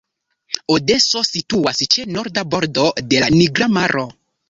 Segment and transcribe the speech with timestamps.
[0.75, 4.11] Odeso situas ĉe norda bordo de la Nigra Maro.